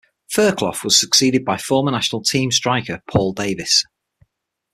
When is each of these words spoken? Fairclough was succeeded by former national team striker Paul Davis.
Fairclough 0.31 0.79
was 0.83 0.99
succeeded 0.99 1.45
by 1.45 1.57
former 1.57 1.91
national 1.91 2.23
team 2.23 2.49
striker 2.51 3.03
Paul 3.07 3.33
Davis. 3.33 3.85